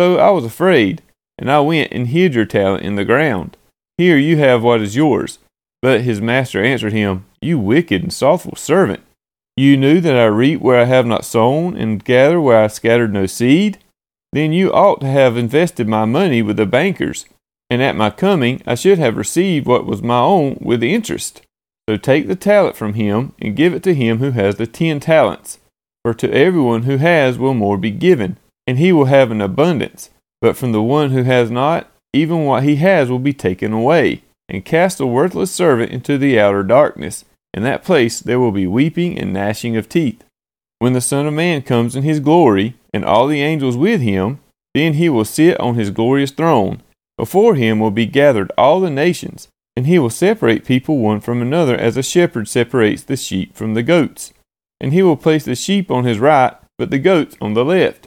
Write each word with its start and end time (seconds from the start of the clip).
So 0.00 0.16
I 0.16 0.30
was 0.30 0.46
afraid, 0.46 1.02
and 1.36 1.50
I 1.50 1.60
went 1.60 1.92
and 1.92 2.06
hid 2.06 2.34
your 2.34 2.46
talent 2.46 2.84
in 2.84 2.94
the 2.94 3.04
ground. 3.04 3.58
Here 3.98 4.16
you 4.16 4.38
have 4.38 4.62
what 4.62 4.80
is 4.80 4.96
yours. 4.96 5.38
But 5.82 6.04
his 6.04 6.22
master 6.22 6.64
answered 6.64 6.94
him, 6.94 7.26
You 7.42 7.58
wicked 7.58 8.02
and 8.02 8.10
slothful 8.10 8.56
servant. 8.56 9.02
You 9.58 9.76
knew 9.76 10.00
that 10.00 10.16
I 10.16 10.24
reap 10.24 10.62
where 10.62 10.80
I 10.80 10.84
have 10.84 11.04
not 11.04 11.26
sown, 11.26 11.76
and 11.76 12.02
gather 12.02 12.40
where 12.40 12.62
I 12.62 12.68
scattered 12.68 13.12
no 13.12 13.26
seed? 13.26 13.76
Then 14.32 14.54
you 14.54 14.72
ought 14.72 15.02
to 15.02 15.06
have 15.06 15.36
invested 15.36 15.86
my 15.86 16.06
money 16.06 16.40
with 16.40 16.56
the 16.56 16.64
bankers, 16.64 17.26
and 17.68 17.82
at 17.82 17.94
my 17.94 18.08
coming 18.08 18.62
I 18.66 18.76
should 18.76 18.98
have 18.98 19.18
received 19.18 19.66
what 19.66 19.84
was 19.84 20.00
my 20.00 20.20
own 20.20 20.56
with 20.62 20.82
interest. 20.82 21.42
So 21.86 21.98
take 21.98 22.26
the 22.26 22.36
talent 22.36 22.74
from 22.74 22.94
him, 22.94 23.34
and 23.38 23.54
give 23.54 23.74
it 23.74 23.82
to 23.82 23.94
him 23.94 24.16
who 24.16 24.30
has 24.30 24.56
the 24.56 24.66
ten 24.66 24.98
talents. 24.98 25.58
For 26.06 26.14
to 26.14 26.32
everyone 26.32 26.84
who 26.84 26.96
has 26.96 27.36
will 27.36 27.52
more 27.52 27.76
be 27.76 27.90
given, 27.90 28.38
and 28.70 28.78
he 28.78 28.92
will 28.92 29.06
have 29.06 29.32
an 29.32 29.40
abundance. 29.40 30.10
But 30.40 30.56
from 30.56 30.70
the 30.70 30.80
one 30.80 31.10
who 31.10 31.24
has 31.24 31.50
not, 31.50 31.90
even 32.12 32.44
what 32.44 32.62
he 32.62 32.76
has 32.76 33.10
will 33.10 33.18
be 33.18 33.32
taken 33.32 33.72
away. 33.72 34.22
And 34.48 34.64
cast 34.64 34.98
the 34.98 35.08
worthless 35.08 35.50
servant 35.50 35.90
into 35.90 36.16
the 36.16 36.38
outer 36.38 36.62
darkness. 36.62 37.24
In 37.52 37.64
that 37.64 37.82
place 37.82 38.20
there 38.20 38.38
will 38.38 38.52
be 38.52 38.68
weeping 38.68 39.18
and 39.18 39.32
gnashing 39.32 39.76
of 39.76 39.88
teeth. 39.88 40.22
When 40.78 40.92
the 40.92 41.00
Son 41.00 41.26
of 41.26 41.34
Man 41.34 41.62
comes 41.62 41.96
in 41.96 42.04
his 42.04 42.20
glory, 42.20 42.76
and 42.94 43.04
all 43.04 43.26
the 43.26 43.42
angels 43.42 43.76
with 43.76 44.02
him, 44.02 44.38
then 44.72 44.92
he 44.92 45.08
will 45.08 45.24
sit 45.24 45.58
on 45.58 45.74
his 45.74 45.90
glorious 45.90 46.30
throne. 46.30 46.80
Before 47.18 47.56
him 47.56 47.80
will 47.80 47.90
be 47.90 48.06
gathered 48.06 48.52
all 48.56 48.78
the 48.78 48.88
nations, 48.88 49.48
and 49.74 49.84
he 49.84 49.98
will 49.98 50.10
separate 50.10 50.64
people 50.64 50.98
one 50.98 51.20
from 51.20 51.42
another 51.42 51.74
as 51.74 51.96
a 51.96 52.04
shepherd 52.04 52.46
separates 52.46 53.02
the 53.02 53.16
sheep 53.16 53.56
from 53.56 53.74
the 53.74 53.82
goats. 53.82 54.32
And 54.80 54.92
he 54.92 55.02
will 55.02 55.16
place 55.16 55.44
the 55.44 55.56
sheep 55.56 55.90
on 55.90 56.04
his 56.04 56.20
right, 56.20 56.54
but 56.78 56.90
the 56.92 57.00
goats 57.00 57.36
on 57.40 57.54
the 57.54 57.64
left. 57.64 58.06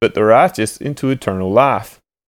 but 0.00 0.14
the 0.14 0.24
righteous 0.24 0.76
into 0.76 1.10
eternal 1.10 1.50
life. 1.50 2.00